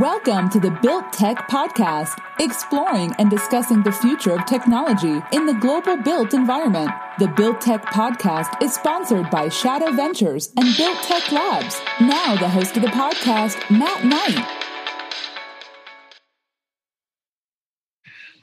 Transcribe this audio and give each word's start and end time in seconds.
Welcome 0.00 0.50
to 0.50 0.60
the 0.60 0.72
Built 0.82 1.12
Tech 1.12 1.48
Podcast, 1.48 2.18
exploring 2.38 3.14
and 3.18 3.30
discussing 3.30 3.82
the 3.82 3.92
future 3.92 4.32
of 4.32 4.44
technology 4.44 5.22
in 5.32 5.46
the 5.46 5.54
global 5.54 5.96
built 5.96 6.34
environment. 6.34 6.90
The 7.18 7.28
Built 7.28 7.60
Tech 7.62 7.82
Podcast 7.86 8.62
is 8.62 8.74
sponsored 8.74 9.30
by 9.30 9.48
Shadow 9.48 9.92
Ventures 9.92 10.52
and 10.58 10.76
Built 10.76 10.98
Tech 11.04 11.30
Labs. 11.30 11.80
Now, 12.00 12.36
the 12.36 12.48
host 12.48 12.76
of 12.76 12.82
the 12.82 12.88
podcast, 12.88 13.70
Matt 13.70 14.04
Knight. 14.04 14.55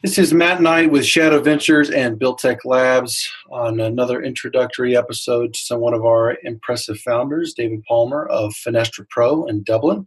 This 0.04 0.18
is 0.18 0.34
Matt 0.34 0.60
Knight 0.60 0.92
with 0.92 1.06
Shadow 1.06 1.40
Ventures 1.40 1.90
and 1.90 2.20
Built 2.20 2.38
Tech 2.40 2.66
Labs 2.66 3.32
on 3.50 3.80
another 3.80 4.22
introductory 4.22 4.98
episode 4.98 5.54
to 5.54 5.78
one 5.78 5.94
of 5.94 6.04
our 6.04 6.38
impressive 6.44 7.00
founders, 7.00 7.54
David 7.54 7.86
Palmer 7.88 8.26
of 8.26 8.52
Fenestra 8.54 9.08
Pro 9.10 9.46
in 9.46 9.64
Dublin. 9.64 10.06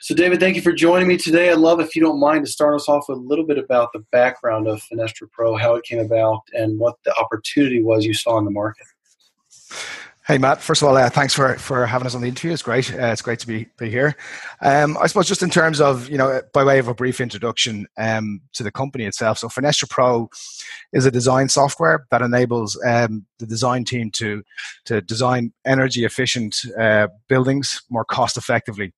So, 0.00 0.14
David, 0.14 0.38
thank 0.38 0.54
you 0.54 0.62
for 0.62 0.72
joining 0.72 1.08
me 1.08 1.16
today. 1.16 1.50
I'd 1.50 1.58
love 1.58 1.80
if 1.80 1.96
you 1.96 2.02
don't 2.02 2.20
mind 2.20 2.46
to 2.46 2.52
start 2.52 2.76
us 2.76 2.88
off 2.88 3.06
with 3.08 3.18
a 3.18 3.20
little 3.20 3.44
bit 3.44 3.58
about 3.58 3.92
the 3.92 4.04
background 4.12 4.68
of 4.68 4.80
Fenestra 4.84 5.28
Pro, 5.32 5.56
how 5.56 5.74
it 5.74 5.82
came 5.82 5.98
about, 5.98 6.42
and 6.52 6.78
what 6.78 6.94
the 7.04 7.12
opportunity 7.16 7.82
was 7.82 8.04
you 8.04 8.14
saw 8.14 8.38
in 8.38 8.44
the 8.44 8.52
market. 8.52 8.86
Hey 10.28 10.36
Matt, 10.36 10.60
first 10.60 10.82
of 10.82 10.88
all, 10.88 10.94
uh, 10.94 11.08
thanks 11.08 11.32
for, 11.32 11.54
for 11.54 11.86
having 11.86 12.04
us 12.04 12.14
on 12.14 12.20
the 12.20 12.28
interview. 12.28 12.52
It's 12.52 12.60
great. 12.60 12.92
Uh, 12.92 13.06
it's 13.06 13.22
great 13.22 13.38
to 13.38 13.46
be, 13.46 13.66
be 13.78 13.88
here. 13.88 14.14
Um, 14.60 14.98
I 14.98 15.06
suppose 15.06 15.26
just 15.26 15.42
in 15.42 15.48
terms 15.48 15.80
of, 15.80 16.10
you 16.10 16.18
know, 16.18 16.42
by 16.52 16.62
way 16.64 16.78
of 16.78 16.86
a 16.86 16.92
brief 16.92 17.18
introduction 17.18 17.86
um, 17.96 18.42
to 18.52 18.62
the 18.62 18.70
company 18.70 19.06
itself. 19.06 19.38
So 19.38 19.48
Fenestra 19.48 19.88
Pro 19.88 20.28
is 20.92 21.06
a 21.06 21.10
design 21.10 21.48
software 21.48 22.06
that 22.10 22.20
enables 22.20 22.78
um, 22.86 23.24
the 23.38 23.46
design 23.46 23.84
team 23.84 24.10
to, 24.16 24.42
to 24.84 25.00
design 25.00 25.54
energy 25.64 26.04
efficient 26.04 26.56
uh, 26.78 27.08
buildings 27.30 27.80
more 27.88 28.04
cost 28.04 28.36
effectively. 28.36 28.92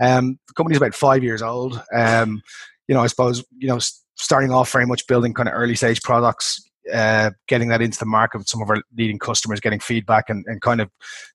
Um, 0.00 0.40
the 0.48 0.54
company 0.54 0.74
is 0.74 0.78
about 0.78 0.96
five 0.96 1.22
years 1.22 1.42
old. 1.42 1.80
Um, 1.94 2.42
you 2.88 2.96
know, 2.96 3.02
I 3.02 3.06
suppose, 3.06 3.44
you 3.56 3.68
know, 3.68 3.78
starting 4.16 4.50
off 4.50 4.72
very 4.72 4.86
much 4.86 5.06
building 5.06 5.32
kind 5.32 5.48
of 5.48 5.54
early 5.54 5.76
stage 5.76 6.02
products, 6.02 6.60
uh, 6.92 7.30
getting 7.48 7.68
that 7.68 7.82
into 7.82 7.98
the 7.98 8.06
market 8.06 8.38
with 8.38 8.48
some 8.48 8.62
of 8.62 8.70
our 8.70 8.82
leading 8.96 9.18
customers, 9.18 9.60
getting 9.60 9.80
feedback, 9.80 10.28
and, 10.28 10.44
and 10.46 10.60
kind 10.60 10.80
of 10.80 10.90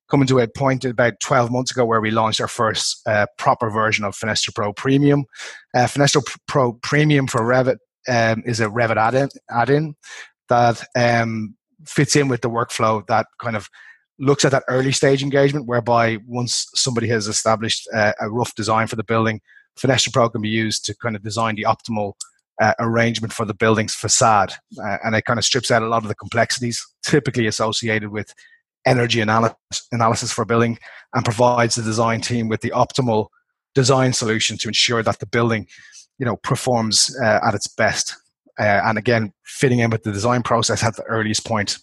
coming 0.10 0.28
to 0.28 0.40
a 0.40 0.48
point 0.48 0.86
about 0.86 1.20
12 1.22 1.52
months 1.52 1.72
ago 1.72 1.86
where 1.86 2.02
we 2.02 2.12
launched 2.12 2.42
our 2.42 2.48
first 2.48 3.02
uh, 3.08 3.26
proper 3.38 3.70
version 3.70 4.06
of 4.06 4.16
Fenestra 4.16 4.54
Pro 4.54 4.74
Premium. 4.74 5.26
Uh, 5.76 5.88
Pro 6.48 6.74
Premium 6.74 7.28
for 7.28 7.42
Revit 7.42 7.78
um, 8.08 8.44
is 8.46 8.60
a 8.60 8.66
Revit 8.66 8.98
add-in, 9.50 9.96
that 10.50 10.84
um, 10.96 11.56
fits 11.86 12.16
in 12.16 12.28
with 12.28 12.42
the 12.42 12.50
workflow 12.50 13.06
that 13.08 13.28
kind 13.40 13.56
of 13.56 13.70
looks 14.20 14.46
at 14.46 14.52
that 14.52 14.64
early 14.68 14.92
stage 14.92 15.22
engagement 15.22 15.68
whereby 15.68 16.18
once 16.26 16.68
somebody 16.74 17.08
has 17.08 17.28
established 17.28 17.88
uh, 17.94 18.14
a 18.20 18.30
rough 18.30 18.56
design 18.56 18.88
for 18.88 18.96
the 18.96 19.04
building, 19.04 19.42
Fenestra 19.78 20.12
Pro 20.12 20.30
can 20.30 20.42
be 20.42 20.50
used 20.50 20.86
to 20.86 20.96
kind 20.96 21.16
of 21.16 21.24
design 21.24 21.56
the 21.56 21.64
optimal 21.64 22.14
uh, 22.62 22.74
arrangement 22.80 23.34
for 23.34 23.46
the 23.46 23.54
building's 23.54 23.94
facade. 23.94 24.54
Uh, 24.84 24.98
and 25.04 25.16
it 25.16 25.26
kind 25.26 25.40
of 25.40 25.46
strips 25.46 25.72
out 25.72 25.84
a 25.84 25.88
lot 25.88 26.04
of 26.04 26.08
the 26.08 26.16
complexities 26.16 26.86
typically 27.04 27.48
associated 27.48 28.10
with 28.10 28.34
energy 28.86 29.20
analysis, 29.20 30.32
for 30.32 30.46
building 30.46 30.80
and 31.14 31.26
provides 31.26 31.76
the 31.76 31.84
design 31.84 32.22
team 32.22 32.48
with 32.48 32.62
the 32.62 32.72
optimal 32.72 33.28
design 33.76 34.14
solution 34.14 34.58
to 34.58 34.70
ensure 34.70 35.04
that 35.04 35.20
the 35.20 35.26
building 35.26 35.68
you 36.18 36.26
know 36.26 36.38
performs 36.38 37.16
uh, 37.22 37.40
at 37.46 37.54
its 37.54 37.68
best 37.68 38.16
uh, 38.60 38.82
and 38.86 38.98
again 38.98 39.34
fitting 39.44 39.80
in 39.80 39.90
with 39.90 40.04
the 40.04 40.12
design 40.12 40.42
process 40.42 40.84
at 40.84 40.96
the 40.96 41.04
earliest 41.04 41.46
point 41.46 41.78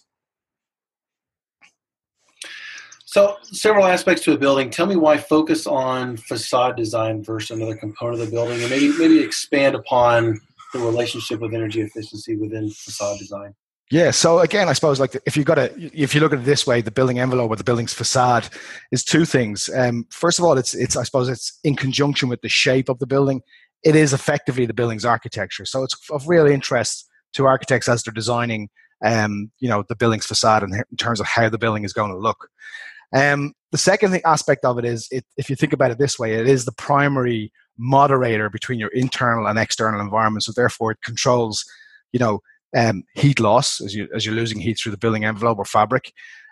so 3.05 3.37
several 3.43 3.85
aspects 3.85 4.23
to 4.23 4.33
a 4.33 4.37
building 4.37 4.69
tell 4.69 4.87
me 4.87 4.95
why 4.95 5.15
focus 5.15 5.65
on 5.67 6.17
facade 6.17 6.75
design 6.75 7.23
versus 7.23 7.55
another 7.55 7.77
component 7.77 8.19
of 8.19 8.25
the 8.25 8.35
building 8.35 8.59
and 8.61 8.69
maybe 8.69 8.91
maybe 8.97 9.19
expand 9.21 9.75
upon 9.75 10.41
the 10.75 10.85
relationship 10.85 11.39
with 11.39 11.53
energy 11.53 11.81
efficiency 11.81 12.35
within 12.35 12.69
facade 12.69 13.17
design? 13.19 13.53
Yeah. 13.91 14.11
So 14.11 14.39
again, 14.39 14.67
I 14.67 14.73
suppose 14.73 14.99
like 14.99 15.15
if 15.25 15.37
you 15.37 15.43
got 15.43 15.59
a, 15.59 15.71
if 15.77 16.15
you 16.15 16.21
look 16.21 16.33
at 16.33 16.39
it 16.39 16.45
this 16.45 16.65
way, 16.65 16.81
the 16.81 16.91
building 16.91 17.19
envelope 17.19 17.51
or 17.51 17.55
the 17.55 17.63
building's 17.63 17.93
facade 17.93 18.47
is 18.91 19.03
two 19.03 19.25
things. 19.25 19.69
Um, 19.75 20.05
first 20.09 20.39
of 20.39 20.45
all, 20.45 20.57
it's 20.57 20.73
it's 20.73 20.95
I 20.97 21.03
suppose 21.03 21.29
it's 21.29 21.59
in 21.63 21.75
conjunction 21.75 22.27
with 22.27 22.41
the 22.41 22.49
shape 22.49 22.89
of 22.89 22.97
the 22.99 23.07
building. 23.07 23.41
It 23.83 23.95
is 23.95 24.11
effectively 24.11 24.65
the 24.65 24.73
building's 24.73 25.05
architecture. 25.05 25.65
So 25.65 25.83
it's 25.83 25.95
of 26.09 26.27
real 26.27 26.47
interest 26.47 27.07
to 27.33 27.45
architects 27.45 27.87
as 27.87 28.01
they're 28.01 28.13
designing, 28.13 28.69
um, 29.03 29.51
you 29.59 29.69
know, 29.69 29.83
the 29.87 29.95
building's 29.95 30.25
facade 30.25 30.63
in, 30.63 30.73
in 30.73 30.97
terms 30.97 31.19
of 31.19 31.27
how 31.27 31.49
the 31.49 31.59
building 31.59 31.83
is 31.83 31.93
going 31.93 32.09
to 32.09 32.17
look. 32.17 32.49
Um, 33.13 33.53
the 33.71 33.77
second 33.77 34.11
thing, 34.11 34.21
aspect 34.25 34.65
of 34.65 34.79
it 34.79 34.85
is, 34.85 35.07
it, 35.11 35.25
if 35.37 35.49
you 35.49 35.55
think 35.55 35.73
about 35.73 35.91
it 35.91 35.99
this 35.99 36.17
way, 36.17 36.33
it 36.33 36.47
is 36.47 36.65
the 36.65 36.71
primary 36.71 37.51
moderator 37.77 38.49
between 38.49 38.79
your 38.79 38.89
internal 38.89 39.47
and 39.47 39.59
external 39.59 39.99
environment. 39.99 40.43
So 40.43 40.53
therefore, 40.55 40.91
it 40.91 40.99
controls, 41.03 41.63
you 42.11 42.19
know, 42.19 42.39
um, 42.75 43.03
heat 43.13 43.39
loss 43.39 43.79
as 43.81 43.95
you 43.95 44.07
as 44.13 44.25
you're 44.25 44.35
losing 44.35 44.59
heat 44.59 44.77
through 44.77 44.91
the 44.91 44.97
building 44.97 45.25
envelope 45.25 45.57
or 45.57 45.65
fabric. 45.65 46.11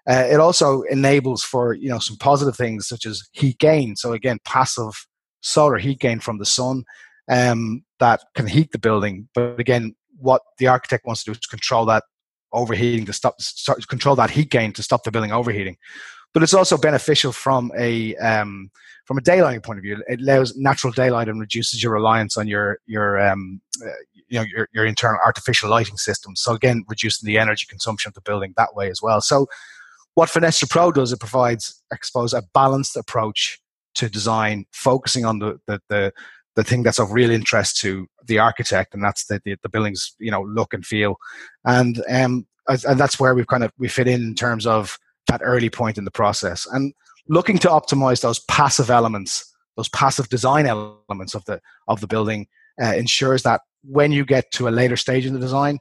Uh, 0.10 0.26
it 0.30 0.40
also 0.40 0.82
enables 0.84 1.44
for 1.44 1.74
you 1.74 1.90
know 1.90 2.00
some 2.00 2.18
positive 2.18 2.56
things 2.56 2.88
such 2.88 3.06
as 3.06 3.28
heat 3.32 3.60
gain. 3.60 3.96
So 3.96 4.14
again, 4.14 4.40
passive 4.46 5.06
solar 5.42 5.78
heat 5.78 6.00
gain 6.00 6.20
from 6.20 6.40
the 6.40 6.46
sun 6.46 6.84
um, 7.30 7.84
that 8.00 8.22
can 8.36 8.48
heat 8.48 8.72
the 8.72 8.80
building. 8.80 9.30
But 9.34 9.60
again, 9.60 9.96
what 10.18 10.42
the 10.58 10.68
architect 10.68 11.06
wants 11.06 11.24
to 11.24 11.32
do 11.32 11.38
is 11.38 11.46
control 11.46 11.86
that 11.88 12.04
overheating 12.54 13.06
to 13.06 13.14
stop, 13.14 13.42
start, 13.42 13.88
control 13.88 14.16
that 14.16 14.30
heat 14.30 14.50
gain 14.50 14.72
to 14.74 14.84
stop 14.84 15.04
the 15.04 15.12
building 15.12 15.32
overheating. 15.32 15.78
But 16.34 16.44
it's 16.44 16.54
also 16.54 16.78
beneficial 16.78 17.32
from 17.32 17.72
a 17.78 18.16
um, 18.18 18.72
from 19.06 19.18
a 19.18 19.22
daylighting 19.22 19.64
point 19.64 19.80
of 19.80 19.84
view, 19.84 20.02
it 20.08 20.22
allows 20.22 20.56
natural 20.56 20.94
daylight 20.94 21.28
and 21.28 21.40
reduces 21.40 21.84
your 21.84 21.94
reliance 21.94 22.38
on 22.38 22.48
your 22.48 22.80
your 22.86 23.20
um, 23.20 23.62
uh, 23.86 23.90
you 24.28 24.40
know 24.40 24.46
your, 24.46 24.68
your 24.74 24.86
internal 24.86 25.20
artificial 25.26 25.70
lighting 25.70 25.98
system. 25.98 26.36
So 26.36 26.54
again, 26.54 26.86
reducing 26.88 27.28
the 27.28 27.38
energy 27.38 27.66
consumption 27.70 28.10
of 28.10 28.14
the 28.16 28.22
building 28.22 28.54
that 28.58 28.76
way 28.76 28.90
as 28.90 29.02
well. 29.02 29.22
So 29.22 29.48
what 30.16 30.30
Fenestra 30.30 30.70
Pro 30.70 30.92
does, 30.92 31.12
it 31.12 31.20
provides, 31.20 31.82
I 31.92 31.98
suppose, 32.02 32.34
a 32.34 32.44
balanced 32.54 32.96
approach 32.96 33.60
to 33.96 34.10
design, 34.10 34.66
focusing 34.72 35.26
on 35.26 35.40
the 35.40 35.60
the, 35.68 35.82
the 35.90 36.14
the 36.56 36.64
thing 36.64 36.84
that's 36.84 37.00
of 37.00 37.12
real 37.12 37.32
interest 37.32 37.78
to 37.82 38.08
the 38.26 38.40
architect, 38.40 38.94
and 38.94 39.04
that's 39.04 39.26
the, 39.26 39.42
the, 39.44 39.56
the 39.64 39.70
building's 39.70 40.16
you 40.20 40.32
know 40.32 40.42
look 40.42 40.74
and 40.74 40.86
feel, 40.86 41.18
and 41.66 42.04
um 42.10 42.48
and 42.68 43.00
that's 43.00 43.20
where 43.20 43.36
we've 43.36 43.48
kind 43.48 43.64
of 43.64 43.72
we 43.78 43.88
fit 43.88 44.08
in 44.08 44.22
in 44.22 44.36
terms 44.36 44.66
of 44.66 44.98
that 45.28 45.42
early 45.44 45.70
point 45.70 45.98
in 45.98 46.06
the 46.06 46.12
process. 46.12 46.68
And 46.72 46.94
looking 47.28 47.58
to 47.60 47.68
optimize 47.68 48.22
those 48.22 48.40
passive 48.42 48.90
elements, 48.90 49.52
those 49.78 49.90
passive 49.90 50.30
design 50.30 50.66
elements 50.66 51.36
of 51.36 51.46
the 51.46 51.60
of 51.88 52.02
the 52.02 52.08
building, 52.08 52.48
uh, 52.82 52.94
ensures 52.94 53.44
that 53.44 53.62
when 53.84 54.12
you 54.12 54.26
get 54.26 54.52
to 54.54 54.68
a 54.68 54.72
later 54.72 54.98
stage 54.98 55.26
in 55.26 55.34
the 55.34 55.40
design, 55.40 55.80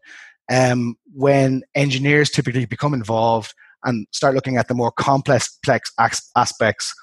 um, 0.51 0.97
when 1.15 1.63
engineers 1.75 2.31
typically 2.31 2.67
become 2.67 2.95
involved 2.95 3.55
and 3.85 4.07
start 4.13 4.35
looking 4.35 4.57
at 4.57 4.69
the 4.69 4.75
more 4.75 4.93
complex 4.93 5.59
aspects 6.37 6.95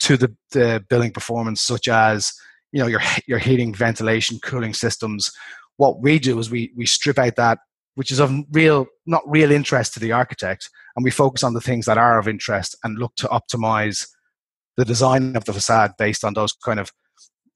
to 0.00 0.16
the, 0.16 0.34
the 0.52 0.84
building 0.88 1.12
performance, 1.12 1.60
such 1.60 1.88
as 1.88 2.32
you 2.72 2.80
know 2.80 2.86
your 2.86 3.00
your 3.26 3.38
heating, 3.38 3.74
ventilation, 3.74 4.38
cooling 4.42 4.74
systems. 4.74 5.30
What 5.76 6.00
we 6.00 6.18
do 6.18 6.38
is 6.38 6.50
we 6.50 6.72
we 6.76 6.86
strip 6.86 7.18
out 7.18 7.36
that 7.36 7.58
which 8.00 8.10
is 8.10 8.18
of 8.18 8.32
real 8.52 8.86
not 9.04 9.20
real 9.26 9.52
interest 9.52 9.92
to 9.92 10.00
the 10.00 10.10
architect 10.10 10.70
and 10.96 11.04
we 11.04 11.10
focus 11.10 11.44
on 11.44 11.52
the 11.52 11.60
things 11.60 11.84
that 11.84 11.98
are 11.98 12.18
of 12.18 12.26
interest 12.26 12.74
and 12.82 12.98
look 12.98 13.14
to 13.14 13.26
optimize 13.26 14.08
the 14.78 14.86
design 14.86 15.36
of 15.36 15.44
the 15.44 15.52
facade 15.52 15.92
based 15.98 16.24
on 16.24 16.32
those 16.32 16.54
kind 16.64 16.80
of 16.80 16.90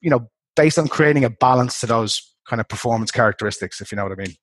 you 0.03 0.11
know 0.11 0.29
based 0.55 0.79
on 0.79 0.87
creating 0.87 1.25
a 1.25 1.31
balance 1.31 1.81
to 1.81 1.87
those 1.87 2.35
kind 2.47 2.61
of 2.61 2.69
performance 2.69 3.11
characteristics 3.11 3.81
if 3.81 3.91
you 3.91 3.97
know 3.97 4.03
what 4.03 4.13
i 4.13 4.17
mean. 4.17 4.35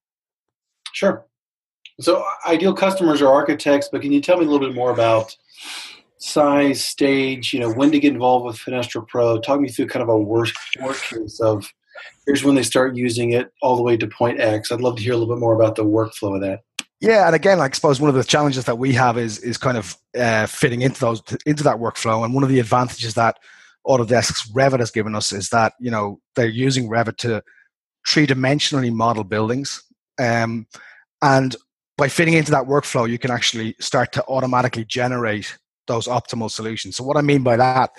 Sure. 0.92 1.24
So 2.00 2.26
ideal 2.48 2.74
customers 2.74 3.22
are 3.22 3.32
architects 3.32 3.88
but 3.92 4.02
can 4.02 4.12
you 4.12 4.22
tell 4.22 4.38
me 4.38 4.46
a 4.48 4.50
little 4.50 4.68
bit 4.68 4.76
more 4.76 4.90
about 4.90 5.38
size 6.18 6.84
stage 6.84 7.54
you 7.54 7.60
know 7.60 7.72
when 7.72 7.92
to 7.92 8.00
get 8.00 8.14
involved 8.14 8.48
with 8.48 8.58
fenestra 8.58 9.08
pro? 9.08 9.40
Talk 9.40 9.62
me 9.62 9.70
through 9.70 9.86
kind 9.86 10.02
of 10.02 10.10
a 10.10 10.18
worst 10.18 10.58
worst 10.82 11.04
case 11.04 11.40
of 11.40 11.72
here's 12.26 12.44
when 12.44 12.56
they 12.56 12.64
start 12.64 12.96
using 12.96 13.32
it 13.32 13.52
all 13.62 13.76
the 13.76 13.82
way 13.82 13.98
to 13.98 14.08
point 14.08 14.40
x 14.40 14.72
i'd 14.72 14.82
love 14.82 14.96
to 14.96 15.04
hear 15.04 15.14
a 15.14 15.18
little 15.18 15.34
bit 15.34 15.40
more 15.40 15.54
about 15.54 15.76
the 15.76 15.84
workflow 15.84 16.36
of 16.36 16.42
that 16.42 16.62
yeah, 17.02 17.26
and 17.26 17.36
again, 17.36 17.60
I 17.60 17.68
suppose 17.72 18.00
one 18.00 18.10
of 18.10 18.16
the 18.16 18.24
challenges 18.24 18.66
that 18.66 18.78
we 18.78 18.94
have 18.94 19.18
is 19.18 19.40
is 19.40 19.58
kind 19.58 19.76
of 19.76 19.98
uh, 20.16 20.46
fitting 20.46 20.82
into 20.82 21.00
those 21.02 21.24
into 21.48 21.64
that 21.64 21.78
workflow. 21.78 22.24
And 22.24 22.34
one 22.36 22.44
of 22.44 22.50
the 22.50 22.60
advantages 22.60 23.16
that 23.16 23.40
Autodesk's 23.88 24.52
Revit 24.52 24.80
has 24.80 24.92
given 24.92 25.16
us 25.16 25.32
is 25.32 25.50
that 25.50 25.74
you 25.80 25.90
know 25.90 26.22
they're 26.36 26.46
using 26.46 26.88
Revit 26.88 27.18
to 27.18 27.44
three 28.08 28.28
dimensionally 28.28 28.94
model 28.94 29.24
buildings, 29.24 29.84
um, 30.20 30.68
and 31.24 31.56
by 31.98 32.08
fitting 32.08 32.36
into 32.36 32.52
that 32.52 32.66
workflow, 32.66 33.10
you 33.10 33.18
can 33.18 33.32
actually 33.32 33.76
start 33.80 34.12
to 34.14 34.24
automatically 34.28 34.86
generate 34.86 35.58
those 35.88 36.08
optimal 36.08 36.52
solutions. 36.52 36.98
So 36.98 37.04
what 37.04 37.18
I 37.18 37.22
mean 37.22 37.42
by 37.42 37.58
that 37.58 37.92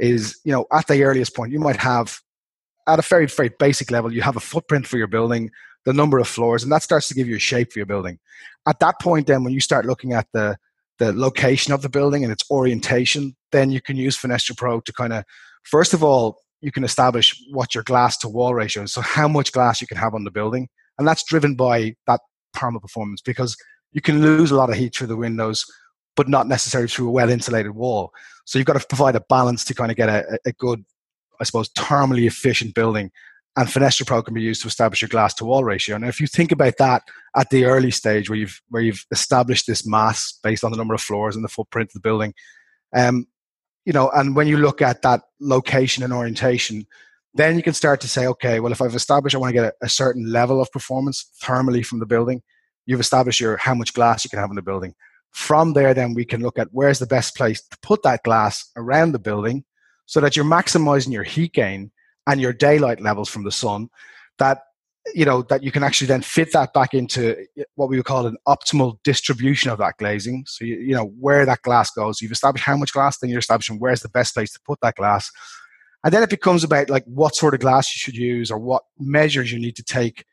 is, 0.00 0.38
you 0.44 0.52
know, 0.52 0.66
at 0.72 0.88
the 0.88 1.02
earliest 1.04 1.34
point, 1.34 1.52
you 1.52 1.60
might 1.60 1.76
have 1.76 2.20
at 2.88 2.98
a 2.98 3.02
very 3.02 3.26
very 3.26 3.50
basic 3.58 3.90
level, 3.90 4.12
you 4.12 4.22
have 4.22 4.36
a 4.36 4.40
footprint 4.40 4.86
for 4.86 4.98
your 4.98 5.06
building 5.06 5.50
the 5.84 5.92
number 5.92 6.18
of 6.18 6.28
floors, 6.28 6.62
and 6.62 6.70
that 6.72 6.82
starts 6.82 7.08
to 7.08 7.14
give 7.14 7.28
you 7.28 7.36
a 7.36 7.40
shape 7.40 7.72
for 7.72 7.78
your 7.78 7.86
building. 7.86 8.18
At 8.66 8.80
that 8.80 9.00
point, 9.00 9.26
then 9.26 9.44
when 9.44 9.52
you 9.52 9.60
start 9.60 9.86
looking 9.86 10.12
at 10.12 10.26
the 10.32 10.56
the 10.98 11.12
location 11.12 11.72
of 11.72 11.80
the 11.80 11.88
building 11.88 12.24
and 12.24 12.32
its 12.32 12.44
orientation, 12.50 13.36
then 13.52 13.70
you 13.70 13.80
can 13.80 13.96
use 13.96 14.18
Fenestra 14.18 14.56
Pro 14.56 14.80
to 14.80 14.92
kind 14.92 15.12
of 15.12 15.24
first 15.62 15.94
of 15.94 16.02
all 16.02 16.38
you 16.60 16.72
can 16.72 16.82
establish 16.82 17.40
what 17.52 17.74
your 17.74 17.84
glass 17.84 18.18
to 18.18 18.28
wall 18.28 18.52
ratio 18.52 18.82
is. 18.82 18.92
So 18.92 19.00
how 19.00 19.28
much 19.28 19.52
glass 19.52 19.80
you 19.80 19.86
can 19.86 19.96
have 19.96 20.14
on 20.14 20.24
the 20.24 20.30
building, 20.30 20.68
and 20.98 21.06
that's 21.06 21.22
driven 21.22 21.54
by 21.54 21.94
that 22.06 22.20
thermal 22.54 22.80
performance 22.80 23.20
because 23.20 23.56
you 23.92 24.00
can 24.00 24.20
lose 24.20 24.50
a 24.50 24.56
lot 24.56 24.70
of 24.70 24.76
heat 24.76 24.94
through 24.94 25.06
the 25.06 25.16
windows, 25.16 25.64
but 26.16 26.28
not 26.28 26.48
necessarily 26.48 26.88
through 26.88 27.08
a 27.08 27.12
well 27.12 27.30
insulated 27.30 27.74
wall. 27.74 28.10
So 28.44 28.58
you've 28.58 28.66
got 28.66 28.80
to 28.80 28.86
provide 28.86 29.16
a 29.16 29.24
balance 29.28 29.64
to 29.66 29.74
kind 29.74 29.90
of 29.90 29.96
get 29.96 30.08
a, 30.08 30.38
a 30.46 30.52
good, 30.52 30.84
I 31.40 31.44
suppose, 31.44 31.68
thermally 31.70 32.26
efficient 32.26 32.74
building. 32.74 33.10
And 33.56 33.68
Fenestra 33.68 34.06
Pro 34.06 34.22
can 34.22 34.34
be 34.34 34.42
used 34.42 34.62
to 34.62 34.68
establish 34.68 35.02
your 35.02 35.08
glass 35.08 35.34
to 35.34 35.44
wall 35.44 35.64
ratio. 35.64 35.96
And 35.96 36.04
if 36.04 36.20
you 36.20 36.28
think 36.28 36.52
about 36.52 36.76
that 36.78 37.02
at 37.36 37.50
the 37.50 37.64
early 37.64 37.90
stage 37.90 38.30
where 38.30 38.38
you've 38.38 38.60
where 38.68 38.82
you've 38.82 39.04
established 39.10 39.66
this 39.66 39.86
mass 39.86 40.38
based 40.44 40.62
on 40.62 40.70
the 40.70 40.76
number 40.76 40.94
of 40.94 41.00
floors 41.00 41.34
and 41.34 41.44
the 41.44 41.48
footprint 41.48 41.90
of 41.90 41.94
the 41.94 42.00
building, 42.00 42.34
um, 42.94 43.26
you 43.84 43.92
know, 43.92 44.10
and 44.10 44.36
when 44.36 44.46
you 44.46 44.58
look 44.58 44.80
at 44.80 45.02
that 45.02 45.22
location 45.40 46.04
and 46.04 46.12
orientation, 46.12 46.86
then 47.34 47.56
you 47.56 47.62
can 47.62 47.72
start 47.74 48.00
to 48.02 48.08
say, 48.08 48.26
okay, 48.26 48.60
well, 48.60 48.70
if 48.72 48.80
I've 48.80 48.94
established 48.94 49.34
I 49.34 49.38
want 49.38 49.50
to 49.50 49.60
get 49.60 49.74
a, 49.80 49.86
a 49.86 49.88
certain 49.88 50.30
level 50.30 50.60
of 50.60 50.70
performance 50.70 51.28
thermally 51.42 51.84
from 51.84 51.98
the 51.98 52.06
building, 52.06 52.42
you've 52.86 53.00
established 53.00 53.40
your 53.40 53.56
how 53.56 53.74
much 53.74 53.92
glass 53.92 54.24
you 54.24 54.30
can 54.30 54.38
have 54.38 54.50
in 54.50 54.56
the 54.56 54.62
building. 54.62 54.94
From 55.30 55.72
there, 55.72 55.94
then 55.94 56.14
we 56.14 56.24
can 56.24 56.42
look 56.42 56.58
at 56.58 56.68
where's 56.70 56.98
the 56.98 57.06
best 57.06 57.36
place 57.36 57.60
to 57.60 57.76
put 57.82 58.02
that 58.02 58.22
glass 58.22 58.70
around 58.76 59.12
the 59.12 59.18
building 59.18 59.64
so 60.08 60.20
that 60.20 60.34
you're 60.34 60.44
maximizing 60.44 61.12
your 61.12 61.22
heat 61.22 61.52
gain 61.52 61.92
and 62.26 62.40
your 62.40 62.52
daylight 62.52 62.98
levels 62.98 63.28
from 63.28 63.44
the 63.44 63.52
sun 63.52 63.88
that 64.38 64.62
you 65.14 65.24
know 65.24 65.42
that 65.42 65.62
you 65.62 65.70
can 65.70 65.82
actually 65.82 66.06
then 66.06 66.22
fit 66.22 66.52
that 66.52 66.72
back 66.72 66.94
into 66.94 67.36
what 67.76 67.88
we 67.88 67.96
would 67.96 68.06
call 68.06 68.26
an 68.26 68.36
optimal 68.46 68.98
distribution 69.04 69.70
of 69.70 69.78
that 69.78 69.96
glazing. 69.98 70.44
So 70.46 70.64
you, 70.64 70.76
you 70.76 70.94
know 70.94 71.12
where 71.20 71.46
that 71.46 71.62
glass 71.62 71.90
goes 71.90 72.20
you've 72.20 72.32
established 72.32 72.64
how 72.64 72.76
much 72.76 72.92
glass 72.92 73.18
then 73.18 73.30
you're 73.30 73.38
establishing 73.38 73.78
where's 73.78 74.02
the 74.02 74.08
best 74.08 74.34
place 74.34 74.52
to 74.54 74.60
put 74.66 74.80
that 74.82 74.96
glass. 74.96 75.30
And 76.04 76.12
then 76.12 76.22
it 76.22 76.30
becomes 76.30 76.64
about 76.64 76.88
like 76.88 77.04
what 77.04 77.34
sort 77.34 77.54
of 77.54 77.60
glass 77.60 77.94
you 77.94 77.98
should 77.98 78.16
use 78.16 78.50
or 78.50 78.58
what 78.58 78.84
measures 78.98 79.52
you 79.52 79.58
need 79.58 79.76
to 79.76 79.82
take 79.82 80.24